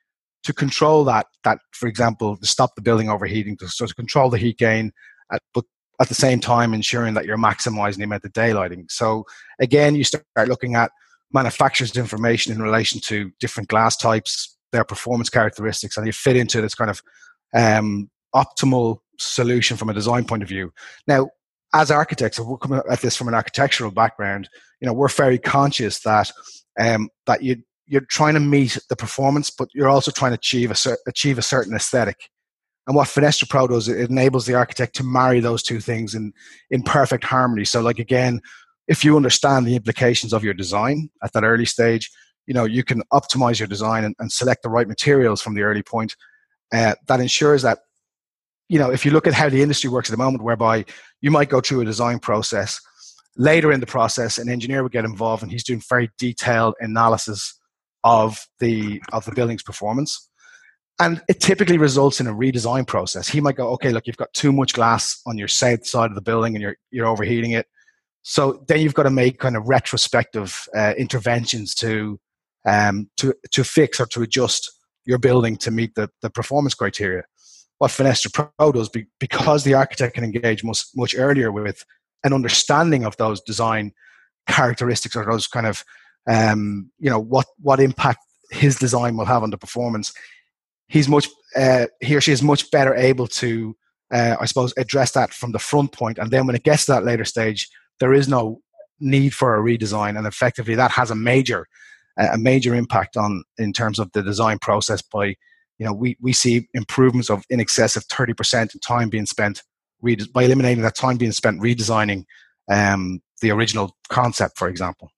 to 0.43 0.53
control 0.53 1.03
that 1.05 1.27
that 1.43 1.59
for 1.71 1.87
example 1.87 2.37
to 2.37 2.47
stop 2.47 2.75
the 2.75 2.81
building 2.81 3.09
overheating 3.09 3.57
to, 3.57 3.67
so 3.67 3.85
to 3.85 3.93
control 3.93 4.29
the 4.29 4.37
heat 4.37 4.57
gain 4.57 4.93
at, 5.31 5.41
but 5.53 5.65
at 5.99 6.09
the 6.09 6.15
same 6.15 6.39
time 6.39 6.73
ensuring 6.73 7.13
that 7.13 7.25
you're 7.25 7.37
maximizing 7.37 7.97
the 7.97 8.03
amount 8.03 8.25
of 8.25 8.33
daylighting 8.33 8.89
so 8.89 9.25
again 9.59 9.95
you 9.95 10.03
start 10.03 10.25
looking 10.47 10.75
at 10.75 10.91
manufacturer's 11.33 11.95
information 11.97 12.53
in 12.53 12.61
relation 12.61 12.99
to 12.99 13.31
different 13.39 13.69
glass 13.69 13.97
types 13.97 14.57
their 14.71 14.83
performance 14.83 15.29
characteristics 15.29 15.97
and 15.97 16.05
you 16.05 16.13
fit 16.13 16.35
into 16.35 16.61
this 16.61 16.75
kind 16.75 16.89
of 16.89 17.01
um, 17.55 18.09
optimal 18.35 18.99
solution 19.17 19.77
from 19.77 19.89
a 19.89 19.93
design 19.93 20.25
point 20.25 20.43
of 20.43 20.49
view. 20.49 20.71
Now, 21.07 21.29
as 21.73 21.91
architects, 21.91 22.39
if 22.39 22.45
we're 22.45 22.57
coming 22.57 22.81
at 22.89 23.01
this 23.01 23.15
from 23.15 23.27
an 23.27 23.33
architectural 23.33 23.91
background, 23.91 24.49
you 24.79 24.85
know, 24.85 24.93
we're 24.93 25.09
very 25.09 25.37
conscious 25.37 25.99
that 26.01 26.31
um, 26.79 27.09
that 27.25 27.43
you 27.43 27.57
you're 27.87 28.01
trying 28.01 28.33
to 28.33 28.39
meet 28.39 28.79
the 28.89 28.95
performance, 28.95 29.49
but 29.49 29.69
you're 29.73 29.89
also 29.89 30.11
trying 30.11 30.31
to 30.31 30.35
achieve 30.35 30.71
a 30.71 30.97
achieve 31.07 31.37
a 31.37 31.41
certain 31.41 31.73
aesthetic. 31.73 32.29
And 32.87 32.95
what 32.95 33.07
Fenestra 33.07 33.49
Pro 33.49 33.67
does, 33.67 33.87
it 33.87 34.09
enables 34.09 34.45
the 34.45 34.53
architect 34.53 34.95
to 34.97 35.03
marry 35.03 35.39
those 35.39 35.63
two 35.63 35.79
things 35.79 36.13
in 36.13 36.33
in 36.69 36.83
perfect 36.83 37.23
harmony. 37.23 37.65
So, 37.65 37.81
like 37.81 37.99
again, 37.99 38.41
if 38.87 39.03
you 39.03 39.15
understand 39.15 39.65
the 39.65 39.75
implications 39.75 40.33
of 40.33 40.43
your 40.43 40.53
design 40.53 41.09
at 41.23 41.33
that 41.33 41.43
early 41.43 41.65
stage, 41.65 42.11
you 42.47 42.53
know 42.53 42.65
you 42.65 42.83
can 42.83 43.01
optimize 43.13 43.59
your 43.59 43.67
design 43.67 44.03
and, 44.03 44.15
and 44.19 44.31
select 44.31 44.63
the 44.63 44.69
right 44.69 44.87
materials 44.87 45.41
from 45.41 45.55
the 45.55 45.61
early 45.61 45.83
point 45.83 46.15
uh, 46.73 46.95
that 47.07 47.19
ensures 47.19 47.61
that 47.61 47.79
you 48.69 48.79
know 48.79 48.91
if 48.91 49.05
you 49.05 49.11
look 49.11 49.27
at 49.27 49.33
how 49.33 49.49
the 49.49 49.61
industry 49.61 49.89
works 49.89 50.09
at 50.09 50.11
the 50.11 50.23
moment 50.23 50.43
whereby 50.43 50.85
you 51.21 51.31
might 51.31 51.49
go 51.49 51.61
through 51.61 51.81
a 51.81 51.85
design 51.85 52.19
process 52.19 52.79
later 53.37 53.71
in 53.71 53.79
the 53.79 53.85
process 53.85 54.37
an 54.37 54.49
engineer 54.49 54.83
would 54.83 54.91
get 54.91 55.05
involved 55.05 55.43
and 55.43 55.51
he's 55.51 55.63
doing 55.63 55.81
very 55.89 56.09
detailed 56.17 56.73
analysis 56.79 57.59
of 58.03 58.45
the 58.59 59.01
of 59.11 59.25
the 59.25 59.31
building's 59.31 59.63
performance 59.63 60.29
and 60.99 61.21
it 61.27 61.39
typically 61.39 61.77
results 61.77 62.19
in 62.19 62.27
a 62.27 62.33
redesign 62.33 62.87
process 62.87 63.27
he 63.27 63.41
might 63.41 63.55
go 63.55 63.69
okay 63.69 63.91
look 63.91 64.07
you've 64.07 64.17
got 64.17 64.33
too 64.33 64.51
much 64.51 64.73
glass 64.73 65.21
on 65.25 65.37
your 65.37 65.47
south 65.47 65.85
side 65.85 66.09
of 66.09 66.15
the 66.15 66.21
building 66.21 66.55
and 66.55 66.61
you're 66.61 66.77
you're 66.91 67.07
overheating 67.07 67.51
it 67.51 67.67
so 68.27 68.63
then 68.67 68.79
you've 68.79 68.93
got 68.93 69.03
to 69.03 69.11
make 69.11 69.39
kind 69.39 69.55
of 69.55 69.67
retrospective 69.67 70.67
uh, 70.75 70.93
interventions 70.97 71.75
to 71.75 72.19
um, 72.65 73.09
to, 73.17 73.33
to 73.51 73.63
fix 73.63 73.99
or 73.99 74.05
to 74.07 74.23
adjust 74.23 74.71
your 75.05 75.19
building 75.19 75.55
to 75.57 75.71
meet 75.71 75.95
the, 75.95 76.09
the 76.21 76.29
performance 76.29 76.73
criteria. 76.73 77.23
What 77.77 77.91
Fenestra 77.91 78.49
Pro 78.57 78.71
does, 78.71 78.89
be, 78.89 79.05
because 79.19 79.63
the 79.63 79.73
architect 79.73 80.15
can 80.15 80.23
engage 80.23 80.63
much, 80.63 80.85
much 80.95 81.13
earlier 81.15 81.51
with 81.51 81.83
an 82.23 82.33
understanding 82.33 83.05
of 83.05 83.15
those 83.17 83.41
design 83.41 83.91
characteristics 84.47 85.15
or 85.15 85.25
those 85.25 85.47
kind 85.47 85.67
of, 85.67 85.83
um, 86.27 86.89
you 86.97 87.09
know, 87.09 87.19
what, 87.19 87.45
what 87.59 87.79
impact 87.79 88.19
his 88.49 88.77
design 88.77 89.17
will 89.17 89.25
have 89.25 89.43
on 89.43 89.51
the 89.51 89.57
performance, 89.57 90.13
he's 90.87 91.07
much, 91.07 91.27
uh, 91.55 91.85
he 92.01 92.15
or 92.15 92.21
she 92.21 92.31
is 92.31 92.43
much 92.43 92.69
better 92.71 92.95
able 92.95 93.27
to, 93.27 93.75
uh, 94.13 94.35
I 94.39 94.45
suppose, 94.45 94.73
address 94.77 95.11
that 95.11 95.33
from 95.33 95.51
the 95.51 95.59
front. 95.59 95.95
And 96.17 96.31
then 96.31 96.47
when 96.47 96.55
it 96.55 96.63
gets 96.63 96.85
to 96.85 96.93
that 96.93 97.05
later 97.05 97.25
stage, 97.25 97.67
there 97.99 98.13
is 98.13 98.27
no 98.27 98.61
need 98.99 99.33
for 99.33 99.55
a 99.55 99.59
redesign. 99.59 100.17
And 100.17 100.27
effectively, 100.27 100.75
that 100.75 100.91
has 100.91 101.11
a 101.11 101.15
major 101.15 101.67
a 102.17 102.37
major 102.37 102.73
impact 102.73 103.17
on 103.17 103.43
in 103.57 103.73
terms 103.73 103.99
of 103.99 104.11
the 104.13 104.23
design 104.23 104.57
process 104.59 105.01
by 105.01 105.35
you 105.77 105.85
know 105.85 105.93
we, 105.93 106.17
we 106.21 106.33
see 106.33 106.67
improvements 106.73 107.29
of 107.29 107.43
in 107.49 107.59
excess 107.59 107.95
of 107.95 108.07
30% 108.07 108.73
in 108.73 108.79
time 108.79 109.09
being 109.09 109.25
spent 109.25 109.61
by 110.33 110.43
eliminating 110.43 110.83
that 110.83 110.95
time 110.95 111.17
being 111.17 111.31
spent 111.31 111.61
redesigning 111.61 112.23
um, 112.71 113.19
the 113.41 113.51
original 113.51 113.95
concept 114.09 114.57
for 114.57 114.67
example 114.67 115.11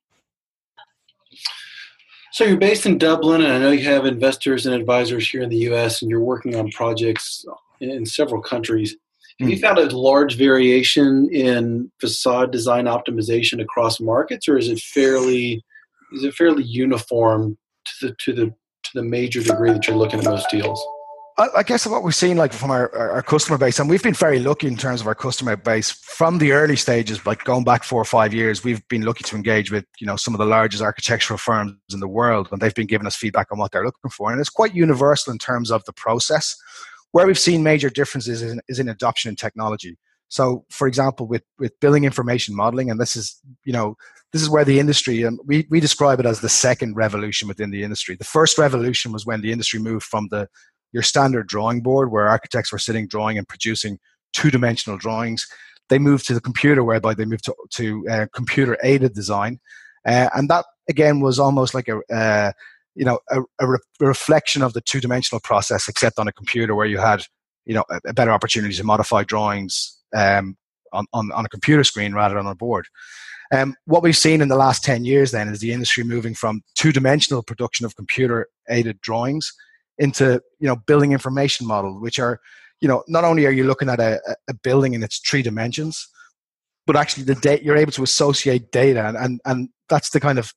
so 2.37 2.43
you're 2.43 2.57
based 2.57 2.85
in 2.85 2.97
dublin 2.97 3.41
and 3.41 3.51
i 3.51 3.57
know 3.57 3.71
you 3.71 3.83
have 3.83 4.05
investors 4.05 4.65
and 4.65 4.75
advisors 4.75 5.27
here 5.27 5.41
in 5.41 5.49
the 5.49 5.57
us 5.57 6.01
and 6.01 6.11
you're 6.11 6.21
working 6.21 6.55
on 6.55 6.69
projects 6.71 7.43
in 7.79 8.05
several 8.05 8.41
countries 8.41 8.95
have 9.39 9.49
you 9.49 9.55
hmm. 9.55 9.61
found 9.61 9.77
a 9.79 9.97
large 9.97 10.37
variation 10.37 11.29
in 11.31 11.91
facade 11.99 12.51
design 12.51 12.85
optimization 12.85 13.61
across 13.61 13.99
markets 13.99 14.47
or 14.47 14.57
is 14.57 14.69
it 14.69 14.79
fairly 14.79 15.63
is 16.13 16.23
it 16.23 16.33
fairly 16.35 16.63
uniform 16.63 17.57
to 17.85 18.07
the 18.07 18.15
to 18.19 18.33
the 18.33 18.53
to 18.83 18.91
the 18.93 19.03
major 19.03 19.41
degree 19.41 19.71
that 19.71 19.87
you're 19.87 19.97
looking 19.97 20.19
at 20.19 20.25
most 20.25 20.49
deals? 20.49 20.85
I 21.39 21.61
guess 21.61 21.85
what 21.85 22.01
we've 22.01 22.15
seen, 22.15 22.35
like 22.35 22.51
from 22.51 22.71
our, 22.71 22.93
our, 22.95 23.21
customer 23.21 23.59
base, 23.59 23.77
and 23.77 23.87
we've 23.87 24.01
been 24.01 24.15
very 24.15 24.39
lucky 24.39 24.65
in 24.65 24.75
terms 24.75 25.01
of 25.01 25.07
our 25.07 25.13
customer 25.13 25.55
base 25.55 25.91
from 25.91 26.39
the 26.39 26.51
early 26.51 26.75
stages, 26.75 27.23
like 27.27 27.43
going 27.43 27.63
back 27.63 27.83
four 27.83 28.01
or 28.01 28.05
five 28.05 28.33
years. 28.33 28.63
We've 28.63 28.85
been 28.87 29.03
lucky 29.03 29.23
to 29.25 29.35
engage 29.35 29.71
with 29.71 29.85
you 29.99 30.07
know 30.07 30.15
some 30.15 30.33
of 30.33 30.39
the 30.39 30.45
largest 30.45 30.81
architectural 30.81 31.37
firms 31.37 31.75
in 31.93 31.99
the 31.99 32.07
world, 32.07 32.49
and 32.51 32.59
they've 32.59 32.73
been 32.73 32.87
giving 32.87 33.05
us 33.05 33.15
feedback 33.15 33.51
on 33.51 33.59
what 33.59 33.71
they're 33.71 33.85
looking 33.85 34.09
for, 34.09 34.31
and 34.31 34.39
it's 34.39 34.49
quite 34.49 34.73
universal 34.73 35.31
in 35.31 35.37
terms 35.37 35.69
of 35.69 35.85
the 35.85 35.93
process. 35.93 36.55
Where 37.11 37.27
we've 37.27 37.37
seen 37.37 37.61
major 37.61 37.91
differences 37.91 38.41
is 38.41 38.53
in, 38.53 38.61
is 38.67 38.79
in 38.79 38.89
adoption 38.89 39.29
and 39.29 39.37
technology. 39.37 39.95
So, 40.29 40.65
for 40.71 40.87
example, 40.87 41.27
with 41.27 41.43
with 41.59 41.79
building 41.79 42.03
information 42.03 42.55
modeling, 42.55 42.89
and 42.89 42.99
this 42.99 43.15
is 43.15 43.39
you 43.63 43.73
know 43.73 43.95
this 44.33 44.41
is 44.41 44.49
where 44.49 44.65
the 44.65 44.79
industry 44.79 45.21
and 45.21 45.39
we, 45.45 45.67
we 45.69 45.79
describe 45.79 46.19
it 46.19 46.25
as 46.25 46.41
the 46.41 46.49
second 46.49 46.95
revolution 46.95 47.47
within 47.47 47.71
the 47.71 47.81
industry 47.81 48.13
the 48.13 48.25
first 48.25 48.57
revolution 48.57 49.13
was 49.13 49.25
when 49.25 49.39
the 49.39 49.53
industry 49.53 49.79
moved 49.79 50.03
from 50.03 50.27
the 50.31 50.49
your 50.91 51.03
standard 51.03 51.47
drawing 51.47 51.81
board 51.81 52.11
where 52.11 52.27
architects 52.27 52.71
were 52.71 52.79
sitting 52.79 53.07
drawing 53.07 53.37
and 53.37 53.47
producing 53.47 53.99
two-dimensional 54.33 54.97
drawings. 54.97 55.47
They 55.89 55.99
moved 55.99 56.27
to 56.27 56.33
the 56.33 56.41
computer 56.41 56.83
whereby 56.83 57.13
they 57.13 57.25
moved 57.25 57.45
to, 57.45 57.55
to 57.71 58.07
uh, 58.09 58.25
computer 58.33 58.77
aided 58.83 59.13
design. 59.13 59.59
Uh, 60.05 60.29
and 60.35 60.49
that 60.49 60.65
again 60.89 61.19
was 61.19 61.39
almost 61.39 61.73
like 61.73 61.87
a 61.87 61.99
uh, 62.13 62.51
you 62.95 63.05
know 63.05 63.19
a, 63.29 63.41
a, 63.59 63.67
re- 63.67 63.79
reflection 63.99 64.61
of 64.61 64.73
the 64.73 64.81
two-dimensional 64.81 65.39
process 65.41 65.87
except 65.87 66.19
on 66.19 66.27
a 66.27 66.33
computer 66.33 66.75
where 66.75 66.85
you 66.85 66.97
had 66.97 67.23
you 67.65 67.73
know 67.73 67.83
a, 67.89 67.99
a 68.07 68.13
better 68.13 68.31
opportunity 68.31 68.73
to 68.73 68.83
modify 68.83 69.23
drawings 69.23 69.97
um, 70.15 70.57
on, 70.93 71.05
on, 71.13 71.31
on 71.31 71.45
a 71.45 71.49
computer 71.49 71.83
screen 71.83 72.13
rather 72.13 72.35
than 72.35 72.45
on 72.45 72.51
a 72.51 72.55
board. 72.55 72.87
Um, 73.51 73.75
what 73.85 74.03
we've 74.03 74.17
seen 74.17 74.41
in 74.41 74.49
the 74.49 74.57
last 74.57 74.83
10 74.83 75.05
years 75.05 75.31
then 75.31 75.47
is 75.47 75.59
the 75.59 75.71
industry 75.71 76.03
moving 76.03 76.33
from 76.33 76.63
two-dimensional 76.75 77.43
production 77.43 77.85
of 77.85 77.95
computer-aided 77.95 78.99
drawings 78.99 79.53
into, 79.97 80.41
you 80.59 80.67
know, 80.67 80.75
building 80.75 81.11
information 81.11 81.67
model, 81.67 81.99
which 81.99 82.19
are, 82.19 82.39
you 82.81 82.87
know, 82.87 83.03
not 83.07 83.23
only 83.23 83.45
are 83.45 83.51
you 83.51 83.63
looking 83.63 83.89
at 83.89 83.99
a, 83.99 84.19
a 84.49 84.53
building 84.53 84.93
in 84.93 85.03
its 85.03 85.19
three 85.19 85.41
dimensions, 85.41 86.07
but 86.85 86.95
actually 86.95 87.23
the 87.23 87.35
data 87.35 87.63
you're 87.63 87.77
able 87.77 87.91
to 87.91 88.03
associate 88.03 88.71
data 88.71 89.05
and, 89.07 89.17
and, 89.17 89.41
and 89.45 89.69
that's 89.89 90.09
the 90.11 90.19
kind 90.19 90.39
of 90.39 90.53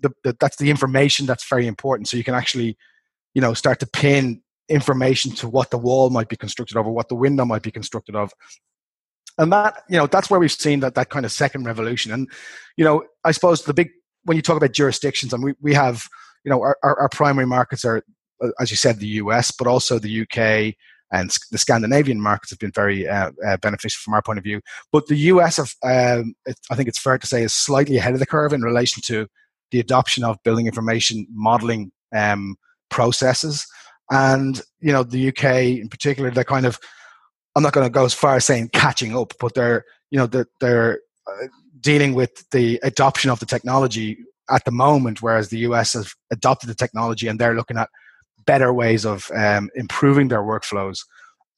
the, 0.00 0.10
the, 0.24 0.36
that's 0.40 0.56
the 0.56 0.70
information 0.70 1.26
that's 1.26 1.48
very 1.48 1.66
important. 1.66 2.08
So 2.08 2.16
you 2.16 2.24
can 2.24 2.34
actually, 2.34 2.76
you 3.34 3.40
know, 3.40 3.54
start 3.54 3.80
to 3.80 3.86
pin 3.86 4.42
information 4.68 5.32
to 5.32 5.48
what 5.48 5.70
the 5.70 5.78
wall 5.78 6.10
might 6.10 6.28
be 6.28 6.36
constructed 6.36 6.76
of 6.76 6.86
or 6.86 6.92
what 6.92 7.08
the 7.08 7.14
window 7.14 7.44
might 7.44 7.62
be 7.62 7.70
constructed 7.70 8.14
of 8.14 8.32
and 9.38 9.52
that 9.52 9.82
you 9.88 9.96
know 9.96 10.06
that's 10.06 10.30
where 10.30 10.38
we've 10.38 10.52
seen 10.52 10.80
that 10.80 10.94
that 10.94 11.10
kind 11.10 11.24
of 11.24 11.32
second 11.32 11.64
revolution 11.64 12.12
and 12.12 12.30
you 12.76 12.84
know 12.84 13.02
i 13.24 13.32
suppose 13.32 13.64
the 13.64 13.74
big 13.74 13.90
when 14.24 14.36
you 14.36 14.42
talk 14.42 14.56
about 14.56 14.72
jurisdictions 14.72 15.32
and 15.32 15.42
we, 15.42 15.54
we 15.60 15.74
have 15.74 16.06
you 16.44 16.50
know 16.50 16.60
our, 16.60 16.76
our, 16.82 17.08
primary 17.08 17.46
markets 17.46 17.84
are 17.84 18.02
as 18.58 18.70
you 18.70 18.76
said 18.76 18.98
the 18.98 19.08
us 19.08 19.50
but 19.50 19.66
also 19.66 19.98
the 19.98 20.22
uk 20.22 20.74
and 21.12 21.30
the 21.50 21.58
Scandinavian 21.58 22.20
markets 22.20 22.50
have 22.50 22.58
been 22.58 22.72
very 22.72 23.08
uh, 23.08 23.32
uh, 23.46 23.56
beneficial 23.56 24.00
from 24.02 24.14
our 24.14 24.22
point 24.22 24.38
of 24.38 24.44
view. 24.44 24.60
But 24.92 25.06
the 25.08 25.16
US, 25.16 25.56
have, 25.56 25.74
um, 25.82 26.34
it, 26.46 26.58
I 26.70 26.76
think 26.76 26.88
it's 26.88 27.00
fair 27.00 27.18
to 27.18 27.26
say, 27.26 27.42
is 27.42 27.52
slightly 27.52 27.96
ahead 27.96 28.12
of 28.12 28.20
the 28.20 28.26
curve 28.26 28.52
in 28.52 28.62
relation 28.62 29.02
to 29.06 29.26
the 29.70 29.80
adoption 29.80 30.24
of 30.24 30.42
building 30.44 30.66
information 30.66 31.26
modeling 31.30 31.90
um, 32.14 32.56
processes. 32.90 33.66
And, 34.10 34.60
you 34.80 34.92
know, 34.92 35.02
the 35.02 35.28
UK 35.28 35.44
in 35.80 35.88
particular, 35.88 36.30
they're 36.30 36.44
kind 36.44 36.66
of, 36.66 36.78
I'm 37.56 37.62
not 37.62 37.72
going 37.72 37.86
to 37.86 37.92
go 37.92 38.04
as 38.04 38.14
far 38.14 38.36
as 38.36 38.44
saying 38.44 38.70
catching 38.72 39.16
up, 39.16 39.32
but 39.40 39.54
they're, 39.54 39.84
you 40.10 40.18
know, 40.18 40.26
they're, 40.26 40.46
they're 40.60 41.00
uh, 41.26 41.46
dealing 41.80 42.14
with 42.14 42.48
the 42.50 42.78
adoption 42.82 43.30
of 43.30 43.40
the 43.40 43.46
technology 43.46 44.18
at 44.48 44.64
the 44.64 44.72
moment, 44.72 45.22
whereas 45.22 45.48
the 45.48 45.58
US 45.58 45.94
has 45.94 46.14
adopted 46.32 46.70
the 46.70 46.74
technology 46.74 47.26
and 47.26 47.38
they're 47.38 47.54
looking 47.54 47.78
at 47.78 47.88
better 48.46 48.72
ways 48.72 49.04
of 49.04 49.30
um, 49.34 49.70
improving 49.74 50.28
their 50.28 50.42
workflows. 50.42 51.00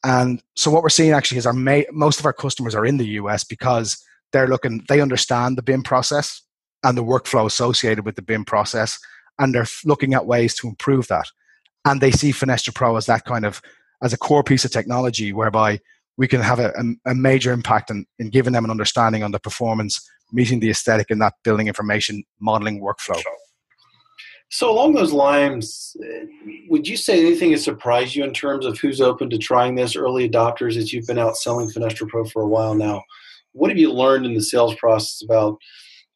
And 0.05 0.43
so 0.57 0.71
what 0.71 0.83
we're 0.83 0.89
seeing 0.89 1.13
actually 1.13 1.39
is 1.39 1.47
our 1.47 1.53
ma- 1.53 1.83
most 1.93 2.19
of 2.19 2.27
our 2.27 2.33
customers 2.33 2.75
are 2.75 2.85
in 2.85 2.97
the 2.97 3.07
US 3.07 3.45
because 3.45 4.03
they're 4.33 4.49
looking, 4.49 4.85
they 4.89 5.01
understand 5.01 5.57
the 5.57 5.63
BIM 5.63 5.83
process 5.83 6.43
and 6.83 6.97
the 6.99 7.05
workflow 7.05 7.47
associated 7.47 8.05
with 8.05 8.17
the 8.17 8.23
BIM 8.23 8.45
process, 8.45 8.99
and 9.39 9.55
they're 9.55 9.67
looking 9.85 10.15
at 10.15 10.27
ways 10.27 10.55
to 10.57 10.69
improve 10.69 11.07
that. 11.09 11.27
And 11.85 12.01
they 12.01 12.11
see 12.11 12.33
Fenestra 12.33 12.75
Pro 12.75 12.97
as 12.97 13.07
that 13.07 13.25
kind 13.25 13.45
of 13.45 13.61
as 14.03 14.13
a 14.13 14.19
core 14.19 14.43
piece 14.43 14.65
of 14.65 14.71
technology 14.73 15.33
whereby 15.33 15.79
we 16.17 16.29
can 16.29 16.41
have 16.41 16.59
a, 16.59 16.71
a, 16.71 17.11
a 17.13 17.15
major 17.15 17.53
impact 17.53 17.91
in, 17.91 18.05
in 18.19 18.31
giving 18.31 18.53
them 18.53 18.65
an 18.65 18.71
understanding 18.71 19.23
on 19.23 19.33
the 19.33 19.39
performance, 19.39 20.07
meeting 20.33 20.61
the 20.61 20.71
aesthetic 20.71 21.11
in 21.11 21.19
that 21.21 21.35
building 21.45 21.69
information 21.69 22.25
modeling 22.41 22.81
workflow. 22.81 23.21
So, 24.55 24.71
along 24.71 24.93
those 24.93 25.15
lines, 25.15 25.97
would 26.69 26.87
you 26.87 26.95
say 26.95 27.19
anything 27.19 27.53
has 27.53 27.65
surprised 27.65 28.15
you 28.15 28.23
in 28.23 28.35
terms 28.35 28.67
of 28.67 28.79
who's 28.79 29.01
open 29.01 29.31
to 29.31 29.39
trying 29.39 29.77
this? 29.77 29.97
Early 29.97 30.29
adopters, 30.29 30.77
as 30.77 30.93
you've 30.93 31.07
been 31.07 31.19
out 31.19 31.39
selling 31.39 31.71
Fenestra 31.71 32.07
Pro 32.07 32.27
for 32.27 32.43
a 32.43 32.47
while 32.47 32.75
now, 32.75 33.03
what 33.53 33.71
have 33.71 33.79
you 33.79 33.91
learned 33.91 34.27
in 34.27 34.35
the 34.35 34.43
sales 34.43 34.75
process 34.75 35.23
about 35.25 35.57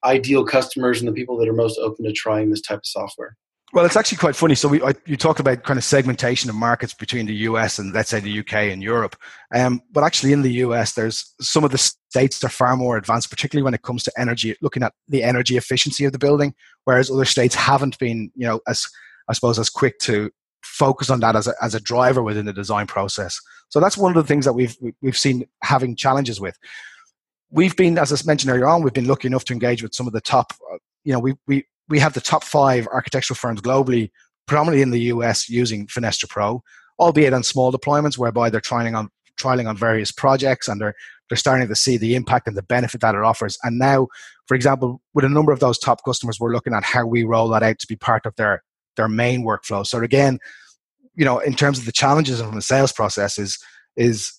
ideal 0.04 0.44
customers 0.44 1.00
and 1.00 1.08
the 1.08 1.14
people 1.14 1.38
that 1.38 1.48
are 1.48 1.54
most 1.54 1.78
open 1.78 2.04
to 2.04 2.12
trying 2.12 2.50
this 2.50 2.60
type 2.60 2.80
of 2.80 2.86
software? 2.86 3.38
Well, 3.76 3.84
it's 3.84 3.94
actually 3.94 4.16
quite 4.16 4.34
funny. 4.34 4.54
So 4.54 4.68
we, 4.68 4.82
I, 4.82 4.94
you 5.04 5.18
talked 5.18 5.38
about 5.38 5.64
kind 5.64 5.76
of 5.76 5.84
segmentation 5.84 6.48
of 6.48 6.56
markets 6.56 6.94
between 6.94 7.26
the 7.26 7.34
US 7.34 7.78
and 7.78 7.92
let's 7.92 8.08
say 8.08 8.20
the 8.20 8.38
UK 8.38 8.54
and 8.72 8.82
Europe. 8.82 9.16
Um, 9.54 9.82
but 9.92 10.02
actually, 10.02 10.32
in 10.32 10.40
the 10.40 10.52
US, 10.64 10.94
there's 10.94 11.34
some 11.42 11.62
of 11.62 11.72
the 11.72 11.76
states 11.76 12.42
are 12.42 12.48
far 12.48 12.74
more 12.74 12.96
advanced, 12.96 13.28
particularly 13.28 13.62
when 13.62 13.74
it 13.74 13.82
comes 13.82 14.02
to 14.04 14.12
energy, 14.16 14.56
looking 14.62 14.82
at 14.82 14.94
the 15.08 15.22
energy 15.22 15.58
efficiency 15.58 16.06
of 16.06 16.12
the 16.12 16.18
building, 16.18 16.54
whereas 16.84 17.10
other 17.10 17.26
states 17.26 17.54
haven't 17.54 17.98
been, 17.98 18.30
you 18.34 18.46
know, 18.46 18.60
as 18.66 18.86
I 19.28 19.34
suppose 19.34 19.58
as 19.58 19.68
quick 19.68 19.98
to 19.98 20.30
focus 20.62 21.10
on 21.10 21.20
that 21.20 21.36
as 21.36 21.46
a, 21.46 21.52
as 21.60 21.74
a 21.74 21.80
driver 21.80 22.22
within 22.22 22.46
the 22.46 22.54
design 22.54 22.86
process. 22.86 23.38
So 23.68 23.78
that's 23.78 23.98
one 23.98 24.10
of 24.10 24.16
the 24.16 24.26
things 24.26 24.46
that 24.46 24.54
we've 24.54 24.74
we've 25.02 25.18
seen 25.18 25.44
having 25.62 25.96
challenges 25.96 26.40
with. 26.40 26.56
We've 27.50 27.76
been, 27.76 27.98
as 27.98 28.10
I 28.10 28.16
mentioned 28.26 28.50
earlier 28.50 28.68
on, 28.68 28.82
we've 28.82 28.94
been 28.94 29.06
lucky 29.06 29.28
enough 29.28 29.44
to 29.44 29.52
engage 29.52 29.82
with 29.82 29.94
some 29.94 30.06
of 30.06 30.14
the 30.14 30.22
top, 30.22 30.54
uh, 30.72 30.78
you 31.04 31.12
know, 31.12 31.18
we 31.18 31.34
we 31.46 31.66
we 31.88 31.98
have 31.98 32.14
the 32.14 32.20
top 32.20 32.44
five 32.44 32.86
architectural 32.88 33.36
firms 33.36 33.60
globally, 33.60 34.10
predominantly 34.46 34.82
in 34.82 34.90
the 34.90 35.00
US, 35.12 35.48
using 35.48 35.86
Fenestra 35.86 36.28
Pro, 36.28 36.62
albeit 36.98 37.32
on 37.32 37.42
small 37.42 37.72
deployments 37.72 38.18
whereby 38.18 38.50
they're 38.50 38.60
trialing 38.60 38.96
on 38.96 39.08
trialing 39.40 39.68
on 39.68 39.76
various 39.76 40.10
projects 40.10 40.66
and 40.66 40.80
they're 40.80 40.94
they're 41.28 41.36
starting 41.36 41.68
to 41.68 41.74
see 41.74 41.96
the 41.96 42.14
impact 42.14 42.46
and 42.46 42.56
the 42.56 42.62
benefit 42.62 43.00
that 43.00 43.14
it 43.14 43.22
offers. 43.22 43.58
And 43.62 43.78
now, 43.78 44.06
for 44.46 44.54
example, 44.54 45.00
with 45.12 45.24
a 45.24 45.28
number 45.28 45.50
of 45.50 45.60
those 45.60 45.78
top 45.78 46.04
customers, 46.04 46.38
we're 46.38 46.52
looking 46.52 46.72
at 46.72 46.84
how 46.84 47.04
we 47.04 47.24
roll 47.24 47.48
that 47.48 47.64
out 47.64 47.78
to 47.80 47.86
be 47.86 47.96
part 47.96 48.26
of 48.26 48.34
their 48.36 48.62
their 48.96 49.08
main 49.08 49.44
workflow. 49.44 49.86
So 49.86 49.98
again, 50.00 50.38
you 51.14 51.24
know, 51.24 51.38
in 51.38 51.54
terms 51.54 51.78
of 51.78 51.86
the 51.86 51.92
challenges 51.92 52.40
from 52.40 52.54
the 52.54 52.62
sales 52.62 52.92
process 52.92 53.38
is 53.38 53.58
is 53.96 54.32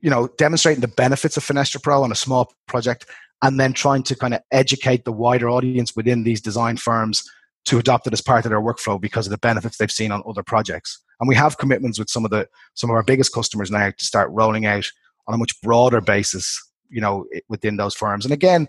you 0.00 0.10
know 0.10 0.28
demonstrating 0.38 0.80
the 0.80 0.88
benefits 0.88 1.36
of 1.36 1.44
Fenestra 1.44 1.82
Pro 1.82 2.02
on 2.02 2.12
a 2.12 2.16
small 2.16 2.52
project 2.66 3.06
and 3.42 3.60
then 3.60 3.72
trying 3.72 4.02
to 4.04 4.14
kind 4.14 4.34
of 4.34 4.40
educate 4.50 5.04
the 5.04 5.12
wider 5.12 5.50
audience 5.50 5.94
within 5.94 6.24
these 6.24 6.40
design 6.40 6.76
firms 6.76 7.22
to 7.66 7.78
adopt 7.78 8.06
it 8.06 8.12
as 8.12 8.20
part 8.20 8.44
of 8.44 8.50
their 8.50 8.60
workflow 8.60 9.00
because 9.00 9.26
of 9.26 9.30
the 9.30 9.38
benefits 9.38 9.78
they've 9.78 9.90
seen 9.90 10.12
on 10.12 10.22
other 10.26 10.42
projects. 10.42 11.02
And 11.20 11.28
we 11.28 11.34
have 11.34 11.58
commitments 11.58 11.98
with 11.98 12.10
some 12.10 12.24
of 12.24 12.30
the 12.30 12.48
some 12.74 12.90
of 12.90 12.96
our 12.96 13.02
biggest 13.02 13.32
customers 13.32 13.70
now 13.70 13.90
to 13.90 14.04
start 14.04 14.30
rolling 14.32 14.66
out 14.66 14.86
on 15.26 15.34
a 15.34 15.38
much 15.38 15.60
broader 15.62 16.00
basis, 16.00 16.60
you 16.90 17.00
know, 17.00 17.26
within 17.48 17.76
those 17.76 17.94
firms. 17.94 18.24
And 18.24 18.34
again, 18.34 18.66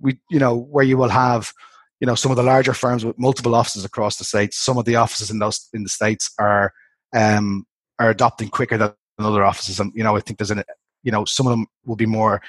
we 0.00 0.18
you 0.30 0.38
know 0.38 0.56
where 0.56 0.84
you 0.84 0.96
will 0.96 1.08
have 1.08 1.52
you 2.00 2.06
know 2.06 2.14
some 2.14 2.30
of 2.30 2.36
the 2.36 2.42
larger 2.42 2.72
firms 2.72 3.04
with 3.04 3.18
multiple 3.18 3.54
offices 3.54 3.84
across 3.84 4.16
the 4.16 4.24
states. 4.24 4.58
Some 4.58 4.78
of 4.78 4.84
the 4.84 4.96
offices 4.96 5.30
in 5.30 5.38
those 5.38 5.68
in 5.72 5.82
the 5.82 5.88
states 5.88 6.30
are 6.38 6.72
um, 7.14 7.66
are 7.98 8.10
adopting 8.10 8.48
quicker 8.48 8.78
than 8.78 8.92
other 9.18 9.44
offices, 9.44 9.80
and 9.80 9.92
you 9.94 10.04
know 10.04 10.16
I 10.16 10.20
think 10.20 10.38
there's 10.38 10.50
an 10.50 10.62
you 11.02 11.12
know 11.12 11.24
some 11.24 11.46
of 11.46 11.50
them 11.50 11.66
will 11.84 11.96
be 11.96 12.06
more 12.06 12.40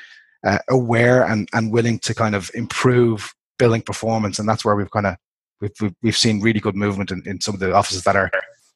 uh, 0.46 0.60
aware 0.69 1.24
and, 1.24 1.50
and 1.53 1.72
willing 1.72 2.00
to 2.00 2.13
kind 2.13 2.36
of 2.36 2.50
improve 2.53 3.34
billing 3.58 3.81
performance. 3.81 4.39
And 4.39 4.48
that's 4.48 4.63
where 4.63 4.75
we've 4.75 4.91
kind 4.91 5.08
of 5.08 5.15
we've, 5.62 5.72
we've, 5.81 5.96
we've 6.01 6.17
seen 6.17 6.41
really 6.41 6.60
good 6.60 6.75
movement 6.75 7.12
in, 7.12 7.24
in 7.25 7.41
some 7.41 7.53
of 7.53 7.60
the 7.60 7.74
offices 7.74 8.03
that 8.03 8.15
are, 8.15 8.31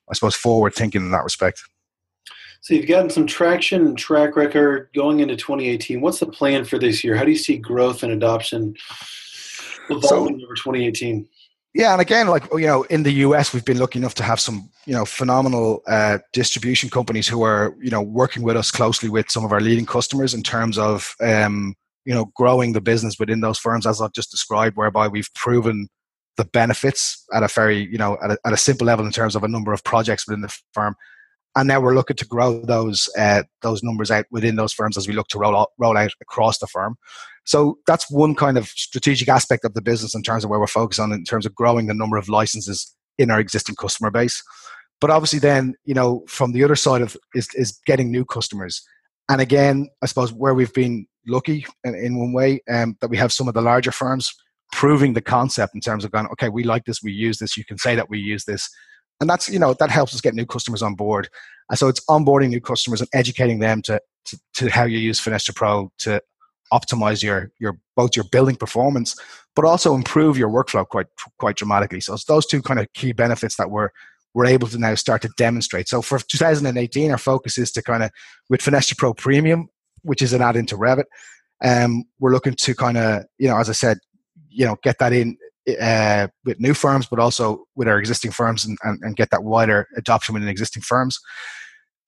I 0.10 0.14
suppose, 0.14 0.36
forward 0.36 0.74
thinking 0.74 1.02
in 1.02 1.12
that 1.12 1.24
respect. 1.24 1.62
So 2.62 2.74
you've 2.74 2.88
gotten 2.88 3.10
some 3.10 3.28
traction 3.28 3.86
and 3.86 3.98
track 3.98 4.38
record 4.38 4.90
going 4.96 5.20
into 5.20 5.36
2018. 5.36 6.00
What's 6.00 6.20
the 6.20 6.28
plan 6.28 6.64
for 6.64 6.80
this 6.80 7.04
year? 7.04 7.16
How 7.16 7.26
do 7.26 7.32
you 7.32 7.38
see 7.38 7.58
growth 7.58 8.04
and 8.04 8.14
adoption 8.14 8.76
evolving 9.90 10.40
so, 10.40 10.46
over 10.46 10.56
2018? 10.56 11.28
Yeah, 11.74 11.94
and 11.94 12.02
again, 12.02 12.28
like 12.28 12.46
you 12.54 12.68
know, 12.68 12.84
in 12.84 13.02
the 13.02 13.12
US, 13.12 13.52
we've 13.52 13.66
been 13.66 13.80
lucky 13.80 13.98
enough 13.98 14.14
to 14.16 14.24
have 14.24 14.40
some 14.40 14.70
you 14.86 14.94
know 14.94 15.06
phenomenal 15.06 15.82
uh, 15.88 16.20
distribution 16.32 16.90
companies 16.90 17.28
who 17.28 17.42
are 17.42 17.76
you 17.82 17.90
know 17.90 18.02
working 18.02 18.44
with 18.44 18.56
us 18.56 18.70
closely 18.70 19.10
with 19.10 19.32
some 19.32 19.44
of 19.44 19.52
our 19.52 19.62
leading 19.62 19.86
customers 19.86 20.34
in 20.34 20.44
terms 20.44 20.78
of 20.78 21.16
um, 21.20 21.74
you 22.06 22.14
know 22.14 22.26
growing 22.36 22.74
the 22.74 22.82
business 22.82 23.18
within 23.18 23.42
those 23.42 23.58
firms, 23.58 23.88
as 23.88 24.02
I've 24.02 24.14
just 24.14 24.30
described, 24.30 24.78
whereby 24.78 25.08
we've 25.08 25.34
proven 25.34 25.88
the 26.38 26.46
benefits 26.46 27.26
at 27.34 27.44
a 27.44 27.48
very 27.48 27.88
you 27.92 27.98
know 27.98 28.18
at 28.24 28.32
a, 28.32 28.38
at 28.46 28.54
a 28.54 28.58
simple 28.58 28.86
level 28.86 29.06
in 29.06 29.12
terms 29.12 29.36
of 29.36 29.44
a 29.44 29.48
number 29.48 29.74
of 29.74 29.84
projects 29.84 30.28
within 30.28 30.42
the 30.42 30.56
firm, 30.74 30.96
and 31.56 31.68
now 31.68 31.80
we're 31.80 31.94
looking 31.94 32.16
to 32.16 32.26
grow 32.26 32.60
those 32.62 33.10
uh, 33.18 33.44
those 33.62 33.84
numbers 33.84 34.12
out 34.12 34.26
within 34.32 34.56
those 34.56 34.74
firms 34.74 34.98
as 34.98 35.08
we 35.08 35.14
look 35.14 35.28
to 35.30 35.40
roll 35.40 35.56
out, 35.56 35.70
roll 35.78 35.98
out 35.98 36.12
across 36.22 36.58
the 36.58 36.68
firm. 36.68 36.96
So 37.46 37.78
that's 37.88 38.10
one 38.10 38.36
kind 38.36 38.58
of 38.58 38.68
strategic 38.68 39.28
aspect 39.28 39.66
of 39.66 39.74
the 39.74 39.82
business 39.82 40.16
in 40.16 40.24
terms 40.24 40.44
of 40.44 40.50
where 40.50 40.60
we're 40.60 40.68
focused 40.68 41.00
on 41.00 41.12
in 41.12 41.24
terms 41.26 41.46
of 41.46 41.54
growing 41.54 41.88
the 41.88 41.94
number 41.94 42.18
of 42.18 42.30
licenses 42.30 42.96
in 43.18 43.30
our 43.30 43.40
existing 43.40 43.76
customer 43.76 44.10
base. 44.10 44.42
But 45.02 45.10
obviously, 45.10 45.40
then 45.40 45.76
you 45.86 45.94
know, 45.94 46.24
from 46.28 46.54
the 46.54 46.64
other 46.64 46.76
side 46.76 47.02
of 47.02 47.18
is 47.36 47.50
is 47.56 47.80
getting 47.86 48.12
new 48.12 48.26
customers. 48.26 48.82
And 49.30 49.40
again, 49.40 49.90
I 50.02 50.08
suppose 50.08 50.34
where 50.34 50.54
we've 50.54 50.74
been 50.74 51.06
lucky 51.28 51.66
in, 51.84 51.96
in 51.96 52.20
one 52.20 52.34
way 52.34 52.62
um, 52.70 52.98
that 53.00 53.10
we 53.10 53.18
have 53.18 53.32
some 53.32 53.48
of 53.48 53.54
the 53.54 53.62
larger 53.62 53.92
firms 53.92 54.34
proving 54.74 55.14
the 55.14 55.22
concept 55.22 55.76
in 55.76 55.82
terms 55.82 56.04
of 56.04 56.12
going, 56.12 56.26
okay, 56.28 56.50
we 56.50 56.64
like 56.64 56.84
this, 56.86 57.02
we 57.02 57.12
use 57.12 57.38
this. 57.38 57.56
You 57.56 57.64
can 57.64 57.78
say 57.78 57.96
that 57.96 58.10
we 58.10 58.20
use 58.20 58.46
this, 58.46 58.70
and 59.20 59.30
that's 59.30 59.50
you 59.50 59.60
know 59.60 59.74
that 59.76 59.90
helps 59.90 60.14
us 60.14 60.22
get 60.22 60.34
new 60.34 60.46
customers 60.46 60.82
on 60.82 60.96
board. 60.96 61.30
And 61.70 61.80
so 61.80 61.88
it's 61.88 62.04
onboarding 62.06 62.50
new 62.50 62.62
customers 62.62 63.02
and 63.02 63.10
educating 63.14 63.60
them 63.60 63.82
to 63.84 64.02
to, 64.26 64.40
to 64.56 64.70
how 64.70 64.84
you 64.84 65.00
use 65.00 65.20
Fenestra 65.20 65.56
Pro 65.56 65.92
to 66.00 66.22
optimize 66.72 67.24
your 67.24 67.52
your 67.60 67.78
both 67.96 68.16
your 68.16 68.26
building 68.32 68.56
performance, 68.56 69.16
but 69.56 69.66
also 69.66 69.96
improve 69.96 70.38
your 70.38 70.50
workflow 70.50 70.88
quite 70.88 71.08
quite 71.38 71.56
dramatically. 71.56 72.02
So 72.02 72.14
it's 72.14 72.26
those 72.26 72.46
two 72.46 72.62
kind 72.62 72.80
of 72.80 72.92
key 72.94 73.12
benefits 73.12 73.56
that 73.58 73.72
we're 73.72 73.90
we're 74.34 74.46
able 74.46 74.68
to 74.68 74.80
now 74.80 74.96
start 74.96 75.22
to 75.22 75.30
demonstrate. 75.38 75.88
So 75.88 76.02
for 76.02 76.18
2018, 76.20 77.12
our 77.12 77.20
focus 77.20 77.58
is 77.58 77.72
to 77.74 77.84
kind 77.84 78.04
of 78.04 78.12
with 78.50 78.62
Fenestra 78.62 78.98
Pro 78.98 79.14
Premium, 79.14 79.70
which 80.02 80.22
is 80.22 80.34
an 80.34 80.42
add 80.42 80.56
into 80.56 80.76
Revit. 80.76 81.06
Um, 81.64 82.06
we're 82.20 82.34
looking 82.34 82.56
to 82.56 82.76
kind 82.76 82.98
of 82.98 83.24
you 83.38 83.48
know 83.48 83.58
as 83.58 83.70
I 83.70 83.74
said, 83.74 84.00
you 84.50 84.66
know 84.66 84.78
get 84.84 85.00
that 85.00 85.14
in 85.14 85.38
uh, 85.82 86.28
with 86.46 86.60
new 86.60 86.74
firms, 86.74 87.08
but 87.08 87.20
also 87.20 87.66
with 87.76 87.88
our 87.88 88.00
existing 88.00 88.32
firms 88.32 88.66
and, 88.66 88.78
and, 88.84 89.00
and, 89.02 89.16
get 89.16 89.30
that 89.30 89.44
wider 89.44 89.88
adoption 89.96 90.34
within 90.34 90.50
existing 90.50 90.84
firms. 90.84 91.18